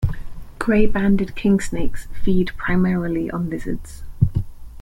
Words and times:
Gray-banded 0.57 1.35
kingsnakes 1.35 2.07
feed 2.23 2.49
primarily 2.57 3.29
on 3.29 3.51
lizards. 3.51 4.01